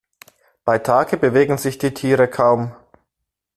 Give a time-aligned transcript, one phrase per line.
[0.65, 2.73] Bei Tage bewegen sich die Tiere kaum.